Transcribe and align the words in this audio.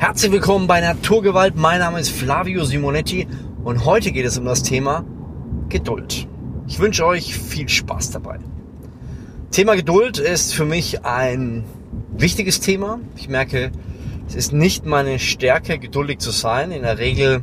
Herzlich 0.00 0.32
willkommen 0.32 0.66
bei 0.66 0.80
Naturgewalt. 0.80 1.56
Mein 1.56 1.80
Name 1.80 2.00
ist 2.00 2.08
Flavio 2.08 2.64
Simonetti 2.64 3.28
und 3.62 3.84
heute 3.84 4.12
geht 4.12 4.24
es 4.24 4.38
um 4.38 4.46
das 4.46 4.62
Thema 4.62 5.04
Geduld. 5.68 6.26
Ich 6.66 6.78
wünsche 6.78 7.04
euch 7.04 7.34
viel 7.34 7.68
Spaß 7.68 8.10
dabei. 8.12 8.38
Thema 9.50 9.76
Geduld 9.76 10.16
ist 10.16 10.54
für 10.54 10.64
mich 10.64 11.04
ein 11.04 11.64
wichtiges 12.16 12.60
Thema. 12.60 12.98
Ich 13.14 13.28
merke, 13.28 13.72
es 14.26 14.34
ist 14.34 14.54
nicht 14.54 14.86
meine 14.86 15.18
Stärke, 15.18 15.78
geduldig 15.78 16.18
zu 16.18 16.30
sein. 16.30 16.72
In 16.72 16.80
der 16.80 16.96
Regel 16.96 17.42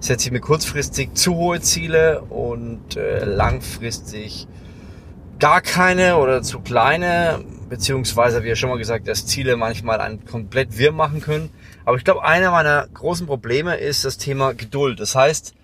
setze 0.00 0.26
ich 0.26 0.32
mir 0.32 0.40
kurzfristig 0.40 1.14
zu 1.14 1.36
hohe 1.36 1.60
Ziele 1.60 2.22
und 2.22 2.96
äh, 2.96 3.24
langfristig 3.24 4.48
gar 5.38 5.60
keine 5.60 6.16
oder 6.16 6.42
zu 6.42 6.58
kleine, 6.58 7.44
beziehungsweise 7.68 8.42
wie 8.42 8.48
ja 8.48 8.56
schon 8.56 8.70
mal 8.70 8.78
gesagt, 8.78 9.06
dass 9.06 9.24
Ziele 9.24 9.56
manchmal 9.56 10.00
einen 10.00 10.24
komplett 10.24 10.78
wirr 10.78 10.90
machen 10.90 11.20
können. 11.20 11.50
Aber 11.86 11.96
ich 11.96 12.04
glaube, 12.04 12.24
einer 12.24 12.50
meiner 12.50 12.88
großen 12.88 13.28
Probleme 13.28 13.76
ist 13.76 14.04
das 14.04 14.18
Thema 14.18 14.54
Geduld. 14.54 14.98
Das 14.98 15.14
heißt, 15.14 15.54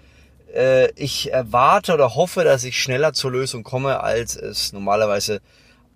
äh, 0.55 0.93
ich 0.93 1.33
erwarte 1.33 1.93
oder 1.93 2.15
hoffe, 2.15 2.45
dass 2.45 2.62
ich 2.62 2.81
schneller 2.81 3.12
zur 3.12 3.33
Lösung 3.33 3.65
komme, 3.65 4.01
als 4.01 4.37
es 4.37 4.73
normalerweise 4.73 5.41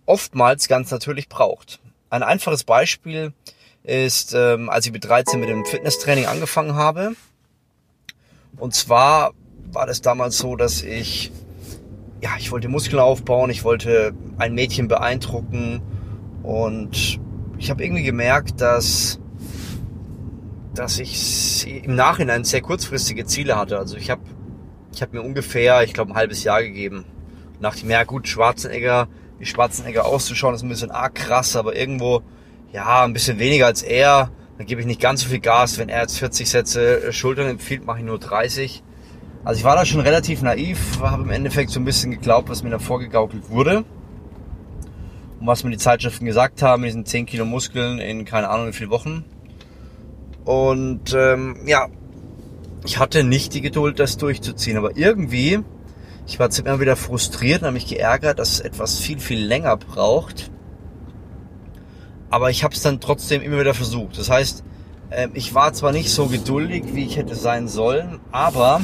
oftmals 0.04 0.66
ganz 0.66 0.90
natürlich 0.90 1.28
braucht. 1.28 1.78
Ein 2.10 2.24
einfaches 2.24 2.64
Beispiel 2.64 3.32
ist, 3.84 4.34
ähm, 4.34 4.68
als 4.68 4.86
ich 4.86 4.92
mit 4.92 5.04
13 5.04 5.38
mit 5.38 5.48
dem 5.48 5.64
Fitnesstraining 5.64 6.26
angefangen 6.26 6.74
habe. 6.74 7.12
Und 8.56 8.74
zwar 8.74 9.32
war 9.70 9.86
das 9.86 10.00
damals 10.00 10.38
so, 10.38 10.56
dass 10.56 10.82
ich 10.82 11.30
ja, 12.20 12.30
ich 12.38 12.50
wollte 12.50 12.68
Muskeln 12.68 12.98
aufbauen, 12.98 13.50
ich 13.50 13.62
wollte 13.62 14.12
ein 14.38 14.54
Mädchen 14.54 14.88
beeindrucken 14.88 15.82
und 16.42 17.20
ich 17.58 17.70
habe 17.70 17.84
irgendwie 17.84 18.02
gemerkt, 18.02 18.60
dass 18.60 19.20
dass 20.78 20.98
ich 20.98 21.66
im 21.84 21.94
Nachhinein 21.94 22.44
sehr 22.44 22.60
kurzfristige 22.60 23.24
Ziele 23.24 23.56
hatte. 23.56 23.78
Also 23.78 23.96
ich 23.96 24.10
habe 24.10 24.22
ich 24.94 25.02
hab 25.02 25.12
mir 25.12 25.22
ungefähr, 25.22 25.82
ich 25.82 25.92
glaube, 25.92 26.12
ein 26.12 26.16
halbes 26.16 26.44
Jahr 26.44 26.62
gegeben. 26.62 27.04
Und 27.56 27.62
dachte 27.62 27.86
ja 27.86 28.04
gut, 28.04 28.28
Schwarzenegger, 28.28 29.08
wie 29.38 29.46
Schwarzenegger 29.46 30.06
auszuschauen, 30.06 30.54
ist 30.54 30.62
ein 30.62 30.68
bisschen 30.68 30.90
arg 30.90 31.14
krass, 31.14 31.56
aber 31.56 31.76
irgendwo, 31.76 32.22
ja, 32.72 33.04
ein 33.04 33.12
bisschen 33.12 33.38
weniger 33.38 33.66
als 33.66 33.82
er. 33.82 34.30
Dann 34.58 34.66
gebe 34.66 34.80
ich 34.80 34.86
nicht 34.86 35.00
ganz 35.00 35.22
so 35.22 35.28
viel 35.28 35.40
Gas. 35.40 35.78
Wenn 35.78 35.88
er 35.88 36.02
jetzt 36.02 36.18
40 36.18 36.48
Sätze 36.48 37.12
Schultern 37.12 37.46
empfiehlt, 37.46 37.84
mache 37.84 37.98
ich 37.98 38.04
nur 38.04 38.18
30. 38.18 38.82
Also 39.44 39.58
ich 39.58 39.64
war 39.64 39.76
da 39.76 39.84
schon 39.84 40.00
relativ 40.00 40.42
naiv, 40.42 41.00
habe 41.00 41.22
im 41.22 41.30
Endeffekt 41.30 41.70
so 41.70 41.78
ein 41.78 41.84
bisschen 41.84 42.10
geglaubt, 42.10 42.48
was 42.48 42.62
mir 42.62 42.70
da 42.70 42.78
vorgegaukelt 42.78 43.50
wurde. 43.50 43.84
Und 45.38 45.46
was 45.46 45.62
mir 45.62 45.70
die 45.70 45.78
Zeitschriften 45.78 46.24
gesagt 46.24 46.62
haben, 46.62 46.82
mit 46.82 46.88
diesen 46.88 47.04
10 47.04 47.26
Kilo 47.26 47.44
Muskeln 47.44 47.98
in 47.98 48.24
keine 48.24 48.48
Ahnung 48.48 48.68
wie 48.68 48.72
viele 48.72 48.90
Wochen. 48.90 49.24
Und 50.46 51.12
ähm, 51.12 51.56
ja, 51.66 51.88
ich 52.84 52.98
hatte 52.98 53.24
nicht 53.24 53.52
die 53.52 53.60
Geduld, 53.60 53.98
das 53.98 54.16
durchzuziehen. 54.16 54.76
Aber 54.76 54.96
irgendwie, 54.96 55.58
ich 56.26 56.38
war 56.38 56.48
immer 56.56 56.78
wieder 56.78 56.94
frustriert 56.94 57.62
und 57.62 57.66
habe 57.66 57.74
mich 57.74 57.88
geärgert, 57.88 58.38
dass 58.38 58.52
es 58.52 58.60
etwas 58.60 58.98
viel, 58.98 59.18
viel 59.18 59.44
länger 59.44 59.76
braucht. 59.76 60.52
Aber 62.30 62.50
ich 62.50 62.62
habe 62.62 62.74
es 62.74 62.82
dann 62.82 63.00
trotzdem 63.00 63.42
immer 63.42 63.58
wieder 63.58 63.74
versucht. 63.74 64.18
Das 64.18 64.30
heißt, 64.30 64.62
äh, 65.10 65.28
ich 65.34 65.52
war 65.52 65.72
zwar 65.72 65.90
nicht 65.90 66.10
so 66.10 66.26
geduldig, 66.26 66.84
wie 66.92 67.04
ich 67.04 67.16
hätte 67.16 67.34
sein 67.34 67.66
sollen, 67.66 68.20
aber 68.30 68.82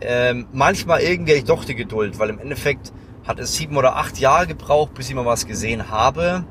ähm, 0.00 0.48
manchmal 0.52 1.02
irgendwie 1.02 1.34
ich 1.34 1.44
doch 1.44 1.64
die 1.64 1.76
Geduld, 1.76 2.18
weil 2.18 2.30
im 2.30 2.40
Endeffekt 2.40 2.92
hat 3.24 3.38
es 3.38 3.54
sieben 3.54 3.76
oder 3.76 3.94
acht 3.94 4.18
Jahre 4.18 4.48
gebraucht, 4.48 4.94
bis 4.94 5.08
ich 5.08 5.14
mal 5.14 5.24
was 5.24 5.46
gesehen 5.46 5.88
habe. 5.88 6.44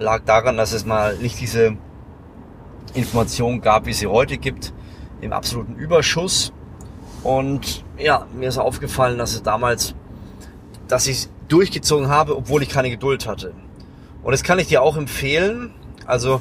Lag 0.00 0.24
daran, 0.24 0.56
dass 0.56 0.72
es 0.72 0.84
mal 0.84 1.16
nicht 1.18 1.40
diese 1.40 1.76
Information 2.94 3.60
gab, 3.60 3.86
wie 3.86 3.92
sie 3.92 4.06
heute 4.06 4.38
gibt, 4.38 4.72
im 5.20 5.32
absoluten 5.32 5.74
Überschuss. 5.76 6.52
Und 7.22 7.84
ja, 7.98 8.26
mir 8.34 8.48
ist 8.48 8.58
aufgefallen, 8.58 9.18
dass 9.18 9.34
es 9.34 9.42
damals, 9.42 9.94
dass 10.88 11.06
ich 11.06 11.28
durchgezogen 11.48 12.08
habe, 12.08 12.36
obwohl 12.36 12.62
ich 12.62 12.68
keine 12.68 12.90
Geduld 12.90 13.26
hatte. 13.26 13.52
Und 14.22 14.32
das 14.32 14.42
kann 14.42 14.58
ich 14.58 14.68
dir 14.68 14.82
auch 14.82 14.96
empfehlen. 14.96 15.72
Also, 16.06 16.40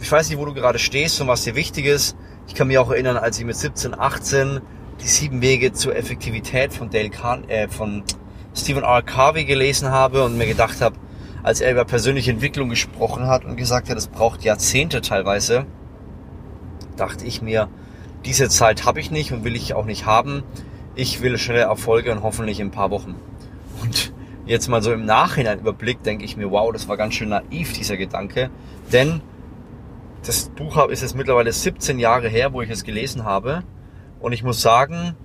ich 0.00 0.10
weiß 0.10 0.28
nicht, 0.30 0.38
wo 0.38 0.44
du 0.44 0.54
gerade 0.54 0.78
stehst 0.78 1.20
und 1.20 1.28
was 1.28 1.44
dir 1.44 1.54
wichtig 1.54 1.86
ist. 1.86 2.16
Ich 2.48 2.54
kann 2.54 2.68
mich 2.68 2.78
auch 2.78 2.90
erinnern, 2.90 3.16
als 3.16 3.38
ich 3.38 3.44
mit 3.44 3.56
17, 3.56 3.98
18 3.98 4.60
die 5.00 5.08
sieben 5.08 5.42
Wege 5.42 5.72
zur 5.72 5.96
Effektivität 5.96 6.72
von 6.72 6.90
Dale 6.90 7.10
Kahn, 7.10 7.48
äh, 7.48 7.68
von 7.68 8.02
Stephen 8.54 8.82
R. 8.82 9.02
Carvey 9.02 9.44
gelesen 9.44 9.90
habe 9.90 10.24
und 10.24 10.36
mir 10.36 10.46
gedacht 10.46 10.80
habe, 10.80 10.96
als 11.42 11.60
er 11.60 11.72
über 11.72 11.84
persönliche 11.84 12.30
Entwicklung 12.30 12.68
gesprochen 12.68 13.26
hat 13.26 13.44
und 13.44 13.56
gesagt 13.56 13.90
hat, 13.90 13.96
es 13.96 14.06
braucht 14.06 14.42
Jahrzehnte 14.42 15.00
teilweise, 15.00 15.66
dachte 16.96 17.24
ich 17.24 17.42
mir, 17.42 17.68
diese 18.24 18.48
Zeit 18.48 18.84
habe 18.84 19.00
ich 19.00 19.10
nicht 19.10 19.32
und 19.32 19.44
will 19.44 19.56
ich 19.56 19.74
auch 19.74 19.84
nicht 19.84 20.06
haben. 20.06 20.44
Ich 20.94 21.20
will 21.22 21.38
schnelle 21.38 21.62
Erfolge 21.62 22.12
und 22.12 22.22
hoffentlich 22.22 22.60
in 22.60 22.68
ein 22.68 22.70
paar 22.70 22.90
Wochen. 22.90 23.16
Und 23.82 24.12
jetzt 24.46 24.68
mal 24.68 24.82
so 24.82 24.92
im 24.92 25.04
Nachhinein 25.04 25.58
überblickt, 25.58 26.06
denke 26.06 26.24
ich 26.24 26.36
mir, 26.36 26.50
wow, 26.50 26.72
das 26.72 26.86
war 26.86 26.96
ganz 26.96 27.14
schön 27.14 27.30
naiv, 27.30 27.72
dieser 27.72 27.96
Gedanke. 27.96 28.50
Denn 28.92 29.22
das 30.24 30.50
Buch 30.50 30.88
ist 30.88 31.02
jetzt 31.02 31.16
mittlerweile 31.16 31.52
17 31.52 31.98
Jahre 31.98 32.28
her, 32.28 32.52
wo 32.52 32.62
ich 32.62 32.70
es 32.70 32.84
gelesen 32.84 33.24
habe. 33.24 33.64
Und 34.20 34.32
ich 34.32 34.44
muss 34.44 34.62
sagen, 34.62 35.16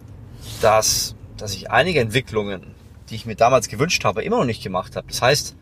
dass, 0.62 1.16
dass 1.38 1.54
ich 1.54 1.70
einige 1.70 2.00
Entwicklungen, 2.00 2.74
die 3.10 3.16
ich 3.16 3.28
mir 3.28 3.36
damals 3.36 3.68
gewünscht 3.68 4.04
habe, 4.06 4.24
immer 4.24 4.38
noch 4.38 4.46
nicht 4.46 4.64
gemacht 4.64 4.96
habe. 4.96 5.08
Das 5.08 5.22
heißt, 5.22 5.56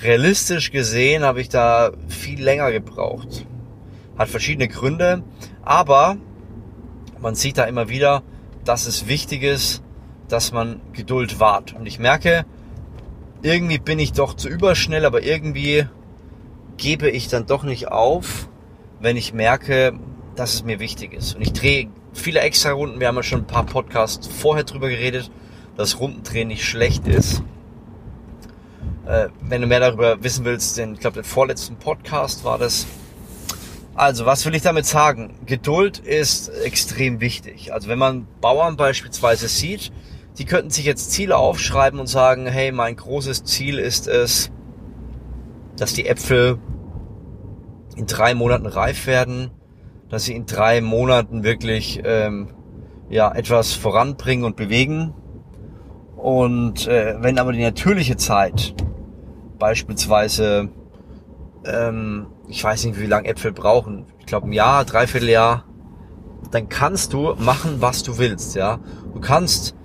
realistisch 0.00 0.70
gesehen 0.70 1.24
habe 1.24 1.40
ich 1.40 1.48
da 1.48 1.92
viel 2.08 2.42
länger 2.42 2.72
gebraucht. 2.72 3.46
Hat 4.18 4.28
verschiedene 4.28 4.68
Gründe, 4.68 5.22
aber 5.62 6.16
man 7.20 7.34
sieht 7.34 7.58
da 7.58 7.64
immer 7.64 7.88
wieder, 7.88 8.22
dass 8.64 8.86
es 8.86 9.06
wichtig 9.06 9.42
ist, 9.42 9.82
dass 10.28 10.52
man 10.52 10.80
Geduld 10.92 11.40
wahrt. 11.40 11.74
Und 11.74 11.86
ich 11.86 11.98
merke, 11.98 12.44
irgendwie 13.42 13.78
bin 13.78 13.98
ich 13.98 14.12
doch 14.12 14.34
zu 14.34 14.48
überschnell, 14.48 15.04
aber 15.04 15.22
irgendwie 15.22 15.86
gebe 16.76 17.10
ich 17.10 17.28
dann 17.28 17.46
doch 17.46 17.64
nicht 17.64 17.88
auf, 17.88 18.48
wenn 19.00 19.16
ich 19.16 19.32
merke, 19.32 19.92
dass 20.36 20.54
es 20.54 20.64
mir 20.64 20.80
wichtig 20.80 21.12
ist. 21.12 21.34
Und 21.34 21.42
ich 21.42 21.52
drehe 21.52 21.88
viele 22.12 22.40
extra 22.40 22.72
Runden. 22.72 23.00
Wir 23.00 23.08
haben 23.08 23.16
ja 23.16 23.22
schon 23.22 23.40
ein 23.40 23.46
paar 23.46 23.66
Podcasts 23.66 24.26
vorher 24.26 24.64
drüber 24.64 24.88
geredet, 24.88 25.30
dass 25.76 26.00
Rundendrehen 26.00 26.48
nicht 26.48 26.64
schlecht 26.64 27.06
ist. 27.06 27.42
Äh, 29.06 29.28
wenn 29.40 29.60
du 29.60 29.66
mehr 29.66 29.80
darüber 29.80 30.22
wissen 30.22 30.44
willst, 30.44 30.78
denn 30.78 30.94
ich 30.94 31.00
glaube, 31.00 31.14
der 31.14 31.24
vorletzten 31.24 31.76
Podcast 31.76 32.44
war 32.44 32.58
das. 32.58 32.86
Also, 33.94 34.24
was 34.24 34.46
will 34.46 34.54
ich 34.54 34.62
damit 34.62 34.86
sagen? 34.86 35.34
Geduld 35.44 35.98
ist 35.98 36.48
extrem 36.48 37.20
wichtig. 37.20 37.72
Also, 37.72 37.88
wenn 37.88 37.98
man 37.98 38.26
Bauern 38.40 38.76
beispielsweise 38.76 39.48
sieht, 39.48 39.92
die 40.38 40.44
könnten 40.44 40.70
sich 40.70 40.84
jetzt 40.84 41.10
Ziele 41.10 41.36
aufschreiben 41.36 42.00
und 42.00 42.06
sagen, 42.06 42.46
hey, 42.46 42.72
mein 42.72 42.96
großes 42.96 43.44
Ziel 43.44 43.78
ist 43.78 44.08
es, 44.08 44.50
dass 45.76 45.92
die 45.92 46.06
Äpfel 46.06 46.58
in 47.96 48.06
drei 48.06 48.34
Monaten 48.34 48.66
reif 48.66 49.06
werden 49.06 49.50
dass 50.12 50.24
sie 50.24 50.36
in 50.36 50.44
drei 50.44 50.82
Monaten 50.82 51.42
wirklich 51.42 52.02
ähm, 52.04 52.48
ja 53.08 53.34
etwas 53.34 53.72
voranbringen 53.72 54.44
und 54.44 54.56
bewegen. 54.56 55.14
Und 56.16 56.86
äh, 56.86 57.16
wenn 57.20 57.38
aber 57.38 57.54
die 57.54 57.62
natürliche 57.62 58.18
Zeit 58.18 58.74
beispielsweise, 59.62 60.70
ähm, 61.64 62.26
ich 62.48 62.64
weiß 62.64 62.84
nicht, 62.84 62.98
wie 62.98 63.06
lange 63.06 63.28
Äpfel 63.28 63.52
brauchen, 63.52 64.06
ich 64.18 64.26
glaube 64.26 64.48
ein 64.48 64.52
Jahr, 64.52 64.84
dreiviertel 64.84 65.28
Jahr, 65.28 65.66
dann 66.50 66.68
kannst 66.68 67.12
du 67.12 67.36
machen, 67.38 67.76
was 67.78 68.02
du 68.02 68.18
willst, 68.18 68.56
ja. 68.56 68.80
Du 69.14 69.20
kannst 69.20 69.76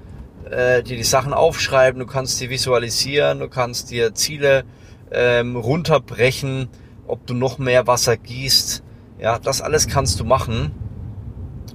äh, 0.49 0.81
dir 0.81 0.97
die 0.97 1.03
Sachen 1.03 1.31
aufschreiben, 1.31 1.99
du 1.99 2.07
kannst 2.07 2.41
die 2.41 2.49
visualisieren, 2.49 3.37
du 3.37 3.49
kannst 3.49 3.91
dir 3.91 4.15
Ziele 4.15 4.63
ähm, 5.11 5.55
runterbrechen, 5.55 6.69
ob 7.05 7.27
du 7.27 7.35
noch 7.35 7.59
mehr 7.59 7.85
Wasser 7.85 8.17
gießt, 8.17 8.81
ja, 9.19 9.37
das 9.37 9.61
alles 9.61 9.87
kannst 9.87 10.19
du 10.19 10.23
machen, 10.23 10.71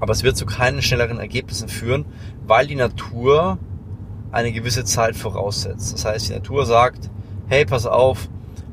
aber 0.01 0.11
es 0.11 0.25
wird 0.25 0.37
zu 0.37 0.45
keinen 0.45 0.83
schnelleren 0.83 1.21
Ergebnissen 1.21 1.69
führen, 1.69 2.07
weil 2.49 2.67
die 2.67 2.75
Natur 2.75 3.61
eine 4.33 4.51
gewisse 4.51 4.83
Zeit 4.83 5.15
voraussetzt. 5.15 5.93
Das 5.93 6.05
heißt, 6.05 6.31
die 6.31 6.33
Natur 6.33 6.67
sagt, 6.67 7.13
hey, 7.53 7.67
pass 7.67 7.85
auf, 7.85 8.31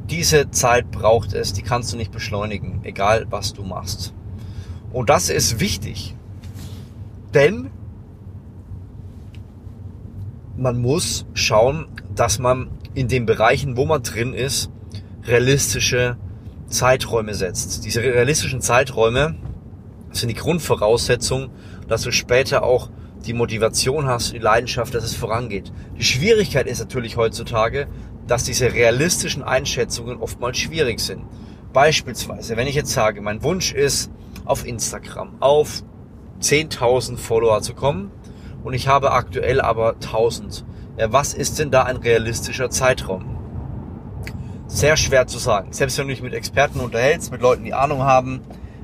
diese 0.10 0.52
Zeit 0.52 0.90
braucht 0.90 1.34
es, 1.34 1.52
die 1.52 1.64
kannst 1.64 1.92
du 1.92 1.98
nicht 1.98 2.14
beschleunigen, 2.14 2.80
egal 2.84 3.28
was 3.30 3.52
du 3.52 3.64
machst. 3.64 4.14
Und 4.94 5.10
das 5.10 5.30
ist 5.30 5.60
wichtig, 5.60 6.16
denn 7.34 7.72
man 10.56 10.80
muss 10.82 11.26
schauen, 11.34 11.90
dass 12.16 12.40
man 12.40 12.70
in 12.94 13.10
den 13.10 13.26
Bereichen, 13.26 13.76
wo 13.76 13.86
man 13.86 14.02
drin 14.02 14.34
ist, 14.34 14.72
realistische 15.26 16.16
Zeiträume 16.68 17.34
setzt. 17.34 17.84
Diese 17.84 18.02
realistischen 18.02 18.62
Zeiträume 18.62 19.36
sind 20.14 20.30
die 20.30 20.36
Grundvoraussetzung, 20.36 21.50
dass 21.90 22.04
du 22.04 22.14
später 22.14 22.64
auch 22.64 22.90
die 23.26 23.34
Motivation 23.34 24.08
hast, 24.08 24.32
die 24.32 24.40
Leidenschaft, 24.40 24.96
dass 24.96 25.04
es 25.04 25.16
vorangeht. 25.16 25.74
Die 25.98 26.04
Schwierigkeit 26.04 26.68
ist 26.68 26.80
natürlich 26.80 27.18
heutzutage, 27.18 27.88
dass 28.30 28.44
diese 28.44 28.74
realistischen 28.74 29.44
Einschätzungen 29.44 30.18
oftmals 30.18 30.58
schwierig 30.58 31.00
sind. 31.00 31.24
Beispielsweise, 31.74 32.58
wenn 32.58 32.68
ich 32.68 32.76
jetzt 32.76 32.92
sage, 32.92 33.22
mein 33.22 33.44
Wunsch 33.44 33.74
ist, 33.74 34.12
auf 34.46 34.66
Instagram 34.66 35.36
auf 35.40 35.84
10.000 36.42 37.18
Follower 37.18 37.62
zu 37.62 37.74
kommen 37.74 38.12
und 38.64 38.74
ich 38.74 38.88
habe 38.88 39.12
aktuell 39.12 39.62
aber 39.62 39.94
1000. 39.96 40.66
Ja, 40.98 41.12
was 41.12 41.34
ist 41.34 41.60
denn 41.60 41.72
da 41.72 41.84
ein 41.84 41.98
realistischer 41.98 42.70
Zeitraum? 42.70 43.38
Sehr 44.68 44.98
schwer 44.98 45.28
zu 45.28 45.40
sagen. 45.40 45.72
Selbst 45.72 45.98
wenn 45.98 46.08
du 46.08 46.14
dich 46.14 46.22
mit 46.22 46.34
Experten 46.34 46.80
unterhältst, 46.80 47.32
mit 47.32 47.42
Leuten, 47.42 47.64
die 47.64 47.74
Ahnung 47.74 48.04
haben, 48.04 48.42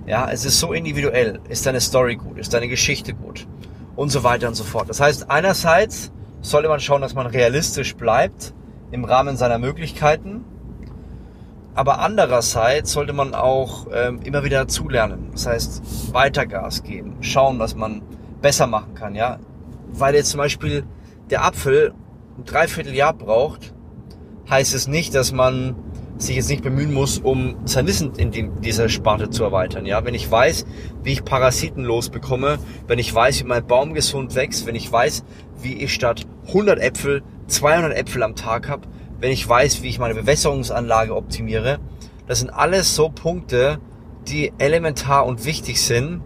ja, 0.07 0.29
es 0.31 0.45
ist 0.45 0.59
so 0.59 0.73
individuell. 0.73 1.39
Ist 1.49 1.65
deine 1.65 1.81
Story 1.81 2.15
gut? 2.15 2.37
Ist 2.37 2.53
deine 2.53 2.67
Geschichte 2.67 3.13
gut? 3.13 3.47
Und 3.95 4.09
so 4.09 4.23
weiter 4.23 4.47
und 4.47 4.55
so 4.55 4.63
fort. 4.63 4.89
Das 4.89 4.99
heißt, 4.99 5.29
einerseits 5.29 6.11
sollte 6.41 6.69
man 6.69 6.79
schauen, 6.79 7.01
dass 7.01 7.15
man 7.15 7.27
realistisch 7.27 7.95
bleibt 7.95 8.53
im 8.91 9.05
Rahmen 9.05 9.37
seiner 9.37 9.59
Möglichkeiten. 9.59 10.43
Aber 11.73 11.99
andererseits 11.99 12.93
sollte 12.93 13.11
man 13.11 13.33
auch 13.33 13.87
ähm, 13.93 14.21
immer 14.23 14.43
wieder 14.43 14.59
dazulernen. 14.59 15.29
Das 15.33 15.45
heißt, 15.45 16.13
weiter 16.13 16.45
Gas 16.45 16.83
geben, 16.83 17.17
schauen, 17.19 17.59
was 17.59 17.75
man 17.75 18.01
besser 18.41 18.67
machen 18.67 18.95
kann. 18.95 19.13
Ja, 19.13 19.39
weil 19.91 20.15
jetzt 20.15 20.29
zum 20.29 20.37
Beispiel 20.37 20.85
der 21.29 21.43
Apfel 21.43 21.93
ein 22.37 22.45
Dreivierteljahr 22.45 23.13
braucht, 23.13 23.73
heißt 24.49 24.73
es 24.73 24.87
nicht, 24.87 25.15
dass 25.15 25.31
man 25.31 25.75
sich 26.17 26.37
jetzt 26.37 26.49
nicht 26.49 26.63
bemühen 26.63 26.93
muss, 26.93 27.17
um 27.17 27.57
sein 27.65 27.87
Wissen 27.87 28.13
in 28.15 28.61
dieser 28.61 28.87
Sparte 28.87 29.29
zu 29.29 29.43
erweitern. 29.43 29.85
Ja, 29.85 30.05
wenn 30.05 30.13
ich 30.13 30.29
weiß, 30.29 30.65
wie 31.03 31.11
ich 31.11 31.25
Parasiten 31.25 31.83
losbekomme, 31.83 32.57
wenn 32.87 32.99
ich 32.99 33.13
weiß, 33.13 33.41
wie 33.41 33.47
mein 33.47 33.67
Baum 33.67 33.93
gesund 33.93 34.35
wächst, 34.35 34.65
wenn 34.65 34.75
ich 34.75 34.89
weiß, 34.89 35.25
wie 35.61 35.73
ich 35.73 35.93
statt 35.93 36.25
100 36.47 36.79
Äpfel 36.79 37.23
200 37.47 37.95
Äpfel 37.95 38.23
am 38.23 38.35
Tag 38.35 38.69
habe, 38.69 38.83
wenn 39.19 39.31
ich 39.31 39.47
weiß, 39.47 39.81
wie 39.81 39.89
ich 39.89 39.99
meine 39.99 40.15
Bewässerungsanlage 40.15 41.15
optimiere, 41.15 41.79
das 42.27 42.39
sind 42.39 42.49
alles 42.49 42.95
so 42.95 43.09
Punkte, 43.09 43.79
die 44.27 44.51
elementar 44.57 45.25
und 45.25 45.45
wichtig 45.45 45.81
sind, 45.81 46.21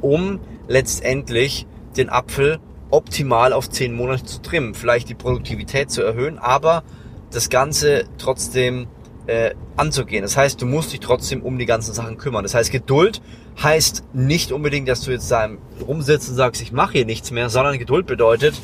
um 0.00 0.40
letztendlich 0.68 1.66
den 1.96 2.10
Apfel 2.10 2.58
optimal 2.90 3.52
auf 3.52 3.68
10 3.68 3.94
Monate 3.94 4.24
zu 4.24 4.40
trimmen, 4.42 4.74
vielleicht 4.74 5.08
die 5.08 5.14
Produktivität 5.14 5.90
zu 5.90 6.02
erhöhen, 6.02 6.38
aber 6.38 6.82
das 7.30 7.50
Ganze 7.50 8.04
trotzdem 8.18 8.86
äh, 9.26 9.54
anzugehen. 9.76 10.22
Das 10.22 10.36
heißt, 10.36 10.60
du 10.60 10.66
musst 10.66 10.92
dich 10.92 11.00
trotzdem 11.00 11.42
um 11.42 11.58
die 11.58 11.66
ganzen 11.66 11.92
Sachen 11.92 12.16
kümmern. 12.16 12.42
Das 12.42 12.54
heißt, 12.54 12.72
Geduld 12.72 13.20
heißt 13.62 14.04
nicht 14.14 14.52
unbedingt, 14.52 14.88
dass 14.88 15.02
du 15.02 15.10
jetzt 15.10 15.30
da 15.30 15.48
rumsitzt 15.86 16.30
und 16.30 16.36
sagst, 16.36 16.62
ich 16.62 16.72
mache 16.72 16.92
hier 16.92 17.04
nichts 17.04 17.30
mehr, 17.30 17.50
sondern 17.50 17.78
Geduld 17.78 18.06
bedeutet, 18.06 18.54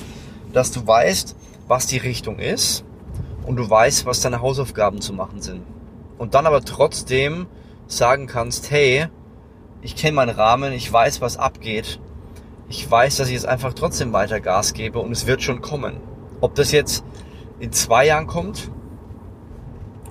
dass 0.53 0.71
du 0.71 0.87
weißt, 0.87 1.37
was 1.67 1.87
die 1.87 1.99
Richtung 1.99 2.39
ist 2.39 2.85
und 3.47 3.57
du 3.57 3.69
weißt, 3.69 4.07
was 4.07 4.21
deine 4.21 4.41
Hausaufgaben 4.41 5.01
zu 5.01 5.13
machen 5.13 5.41
sind. 5.41 5.63
Und 6.19 6.35
dann 6.35 6.47
aber 6.47 6.63
trotzdem 6.65 7.47
sagen 7.87 8.27
kannst, 8.27 8.71
hey, 8.71 9.07
ich 9.83 9.97
kenne 9.97 10.17
meinen 10.17 10.35
Rahmen, 10.35 10.73
ich 10.73 10.91
weiß, 10.91 11.21
was 11.21 11.37
abgeht. 11.37 12.01
Ich 12.69 12.91
weiß, 12.91 13.17
dass 13.17 13.29
ich 13.29 13.35
jetzt 13.35 13.47
einfach 13.47 13.75
trotzdem 13.75 14.13
weiter 14.13 14.41
Gas 14.41 14.73
gebe 14.73 14.99
und 14.99 15.13
es 15.13 15.27
wird 15.27 15.43
schon 15.43 15.61
kommen. 15.61 15.97
Ob 16.41 16.55
das 16.55 16.73
jetzt 16.73 17.05
in 17.59 17.73
zwei 17.73 18.07
Jahren 18.07 18.27
kommt 18.27 18.71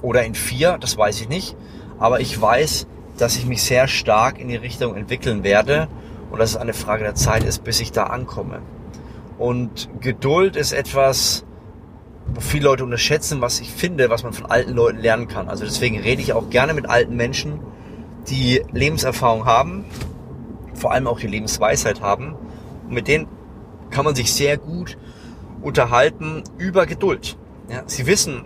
oder 0.01 0.23
in 0.23 0.35
vier, 0.35 0.77
das 0.77 0.97
weiß 0.97 1.21
ich 1.21 1.29
nicht. 1.29 1.55
Aber 1.97 2.19
ich 2.19 2.39
weiß, 2.39 2.87
dass 3.17 3.37
ich 3.37 3.45
mich 3.45 3.63
sehr 3.63 3.87
stark 3.87 4.39
in 4.39 4.47
die 4.47 4.55
Richtung 4.55 4.95
entwickeln 4.95 5.43
werde 5.43 5.87
und 6.31 6.39
dass 6.39 6.51
es 6.51 6.57
eine 6.57 6.73
Frage 6.73 7.03
der 7.03 7.15
Zeit 7.15 7.43
ist, 7.43 7.63
bis 7.63 7.79
ich 7.79 7.91
da 7.91 8.05
ankomme. 8.05 8.61
Und 9.37 9.89
Geduld 9.99 10.55
ist 10.55 10.71
etwas, 10.73 11.45
wo 12.33 12.39
viele 12.39 12.65
Leute 12.65 12.83
unterschätzen, 12.83 13.41
was 13.41 13.59
ich 13.59 13.71
finde, 13.71 14.09
was 14.09 14.23
man 14.23 14.33
von 14.33 14.45
alten 14.45 14.73
Leuten 14.73 14.99
lernen 14.99 15.27
kann. 15.27 15.49
Also 15.49 15.65
deswegen 15.65 15.99
rede 15.99 16.21
ich 16.21 16.33
auch 16.33 16.49
gerne 16.49 16.73
mit 16.73 16.89
alten 16.89 17.15
Menschen, 17.15 17.59
die 18.29 18.61
Lebenserfahrung 18.71 19.45
haben, 19.45 19.85
vor 20.73 20.91
allem 20.91 21.07
auch 21.07 21.19
die 21.19 21.27
Lebensweisheit 21.27 22.01
haben. 22.01 22.35
Und 22.87 22.93
mit 22.93 23.07
denen 23.07 23.27
kann 23.89 24.05
man 24.05 24.15
sich 24.15 24.33
sehr 24.33 24.57
gut 24.57 24.97
unterhalten 25.61 26.43
über 26.57 26.85
Geduld. 26.85 27.37
Ja, 27.69 27.83
sie 27.85 28.05
wissen, 28.05 28.45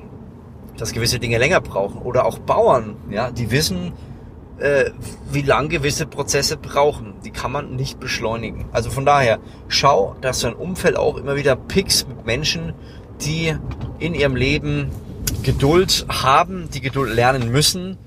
dass 0.78 0.94
gewisse 0.94 1.20
Dinge 1.20 1.38
länger 1.38 1.62
brauchen. 1.62 2.02
Oder 2.02 2.26
auch 2.26 2.40
Bauern, 2.40 2.96
ja, 3.10 3.32
die 3.32 3.52
wissen, 3.52 3.94
äh, 4.60 4.92
wie 5.32 5.42
lang 5.42 5.70
gewisse 5.70 6.06
Prozesse 6.06 6.58
brauchen. 6.58 7.14
Die 7.24 7.32
kann 7.32 7.52
man 7.52 7.76
nicht 7.76 8.00
beschleunigen. 8.00 8.66
Also 8.72 8.90
von 8.90 9.06
daher, 9.06 9.40
schau, 9.68 10.16
dass 10.22 10.40
du 10.40 10.48
ein 10.48 10.54
Umfeld 10.54 10.96
auch 10.96 11.18
immer 11.18 11.36
wieder 11.36 11.56
pickst 11.56 12.08
mit 12.08 12.26
Menschen, 12.26 12.74
die 13.22 13.56
in 14.00 14.14
ihrem 14.14 14.36
Leben 14.36 14.92
Geduld 15.44 16.06
haben, 16.10 16.70
die 16.72 16.82
Geduld 16.82 17.14
lernen 17.14 17.52
müssen. 17.52 17.98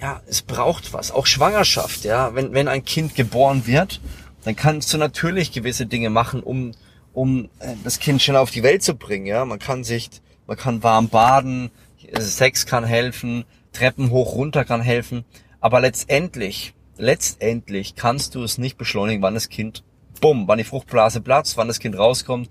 Ja, 0.00 0.20
es 0.26 0.42
braucht 0.42 0.92
was. 0.92 1.12
Auch 1.12 1.26
Schwangerschaft, 1.26 2.04
ja. 2.04 2.34
Wenn, 2.34 2.52
wenn 2.52 2.68
ein 2.68 2.84
Kind 2.84 3.14
geboren 3.14 3.66
wird, 3.66 4.00
dann 4.44 4.56
kannst 4.56 4.92
du 4.92 4.98
natürlich 4.98 5.52
gewisse 5.52 5.86
Dinge 5.86 6.10
machen, 6.10 6.42
um, 6.42 6.72
um 7.12 7.44
äh, 7.60 7.74
das 7.84 7.98
Kind 8.00 8.20
schnell 8.20 8.36
auf 8.36 8.50
die 8.50 8.62
Welt 8.62 8.82
zu 8.82 8.94
bringen, 8.94 9.26
ja. 9.26 9.44
Man 9.44 9.58
kann 9.58 9.84
sich, 9.84 10.10
man 10.46 10.56
kann 10.56 10.82
warm 10.82 11.08
baden, 11.08 11.70
Sex 12.18 12.66
kann 12.66 12.84
helfen, 12.84 13.44
Treppen 13.72 14.10
hoch 14.10 14.34
runter 14.34 14.64
kann 14.64 14.80
helfen. 14.80 15.24
Aber 15.62 15.80
letztendlich, 15.80 16.74
letztendlich 16.98 17.94
kannst 17.94 18.34
du 18.34 18.42
es 18.42 18.58
nicht 18.58 18.76
beschleunigen, 18.76 19.22
wann 19.22 19.34
das 19.34 19.48
Kind, 19.48 19.84
bumm, 20.20 20.48
wann 20.48 20.58
die 20.58 20.64
Fruchtblase 20.64 21.20
platzt, 21.20 21.56
wann 21.56 21.68
das 21.68 21.78
Kind 21.78 21.96
rauskommt. 21.96 22.50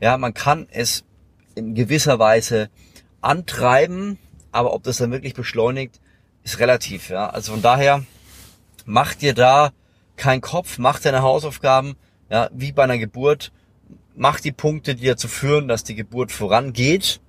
Ja, 0.00 0.16
man 0.16 0.32
kann 0.32 0.68
es 0.70 1.04
in 1.56 1.74
gewisser 1.74 2.20
Weise 2.20 2.70
antreiben, 3.20 4.16
aber 4.52 4.74
ob 4.74 4.84
das 4.84 4.98
dann 4.98 5.10
wirklich 5.10 5.34
beschleunigt, 5.34 6.00
ist 6.44 6.60
relativ. 6.60 7.10
Ja, 7.10 7.28
also 7.30 7.52
von 7.52 7.62
daher 7.62 8.04
mach 8.84 9.14
dir 9.14 9.34
da 9.34 9.72
keinen 10.16 10.40
Kopf, 10.40 10.78
mach 10.78 11.00
deine 11.00 11.22
Hausaufgaben, 11.22 11.96
ja, 12.30 12.48
wie 12.52 12.70
bei 12.70 12.84
einer 12.84 12.98
Geburt, 12.98 13.50
mach 14.14 14.38
die 14.38 14.52
Punkte, 14.52 14.94
die 14.94 15.06
dazu 15.06 15.26
führen, 15.26 15.66
dass 15.66 15.82
die 15.82 15.96
Geburt 15.96 16.30
vorangeht, 16.30 17.20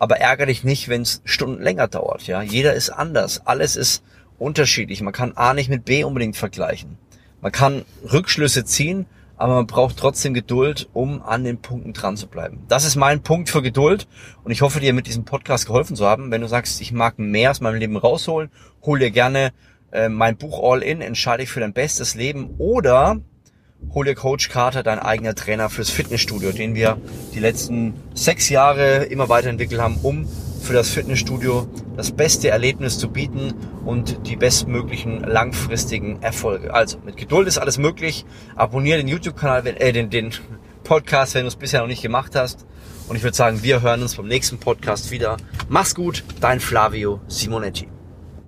aber 0.00 0.18
ärgere 0.18 0.46
dich 0.46 0.64
nicht, 0.64 0.88
wenn 0.88 1.02
es 1.02 1.22
Stunden 1.24 1.62
länger 1.62 1.86
dauert. 1.86 2.26
Ja, 2.26 2.42
jeder 2.42 2.74
ist 2.74 2.90
anders, 2.90 3.46
alles 3.46 3.76
ist 3.76 4.02
unterschiedlich. 4.38 5.00
Man 5.02 5.12
kann 5.12 5.32
A 5.36 5.54
nicht 5.54 5.68
mit 5.68 5.84
B 5.84 6.04
unbedingt 6.04 6.36
vergleichen. 6.36 6.98
Man 7.40 7.52
kann 7.52 7.84
Rückschlüsse 8.10 8.64
ziehen, 8.64 9.06
aber 9.36 9.54
man 9.54 9.66
braucht 9.66 9.96
trotzdem 9.96 10.34
Geduld, 10.34 10.88
um 10.92 11.22
an 11.22 11.44
den 11.44 11.58
Punkten 11.58 11.92
dran 11.92 12.16
zu 12.16 12.26
bleiben. 12.26 12.62
Das 12.68 12.84
ist 12.84 12.96
mein 12.96 13.22
Punkt 13.22 13.50
für 13.50 13.62
Geduld 13.62 14.06
und 14.44 14.52
ich 14.52 14.62
hoffe 14.62 14.80
dir 14.80 14.92
mit 14.92 15.06
diesem 15.06 15.24
Podcast 15.24 15.66
geholfen 15.66 15.96
zu 15.96 16.06
haben. 16.06 16.30
Wenn 16.30 16.40
du 16.40 16.48
sagst, 16.48 16.80
ich 16.80 16.92
mag 16.92 17.18
mehr 17.18 17.50
aus 17.50 17.60
meinem 17.60 17.78
Leben 17.78 17.96
rausholen, 17.96 18.50
hol 18.82 18.98
dir 18.98 19.10
gerne 19.10 19.52
äh, 19.92 20.08
mein 20.08 20.36
Buch 20.36 20.60
All 20.62 20.82
In, 20.82 21.00
entscheide 21.00 21.42
dich 21.42 21.50
für 21.50 21.60
dein 21.60 21.72
bestes 21.72 22.14
Leben 22.14 22.54
oder 22.58 23.20
hol 23.92 24.04
dir 24.04 24.14
Coach 24.14 24.48
Carter, 24.48 24.82
dein 24.82 24.98
eigener 24.98 25.34
Trainer 25.34 25.68
fürs 25.68 25.90
Fitnessstudio, 25.90 26.52
den 26.52 26.74
wir 26.74 26.98
die 27.34 27.40
letzten 27.40 27.94
sechs 28.14 28.48
Jahre 28.48 29.04
immer 29.04 29.28
weiterentwickelt 29.28 29.80
haben, 29.80 29.98
um 30.02 30.26
für 30.64 30.72
das 30.72 30.90
Fitnessstudio 30.90 31.68
das 31.96 32.10
beste 32.10 32.48
Erlebnis 32.48 32.98
zu 32.98 33.10
bieten 33.10 33.54
und 33.84 34.26
die 34.26 34.36
bestmöglichen 34.36 35.20
langfristigen 35.20 36.22
Erfolge. 36.22 36.72
Also 36.72 36.98
mit 37.04 37.16
Geduld 37.16 37.46
ist 37.46 37.58
alles 37.58 37.78
möglich. 37.78 38.24
Abonniere 38.56 38.98
den 38.98 39.08
YouTube-Kanal, 39.08 39.66
äh, 39.66 39.92
den, 39.92 40.10
den 40.10 40.30
Podcast, 40.82 41.34
wenn 41.34 41.42
du 41.42 41.48
es 41.48 41.56
bisher 41.56 41.80
noch 41.80 41.86
nicht 41.86 42.02
gemacht 42.02 42.34
hast. 42.34 42.66
Und 43.08 43.16
ich 43.16 43.22
würde 43.22 43.36
sagen, 43.36 43.62
wir 43.62 43.82
hören 43.82 44.02
uns 44.02 44.16
beim 44.16 44.26
nächsten 44.26 44.58
Podcast 44.58 45.10
wieder. 45.10 45.36
Mach's 45.68 45.94
gut, 45.94 46.24
dein 46.40 46.60
Flavio 46.60 47.20
Simonetti. 47.28 47.88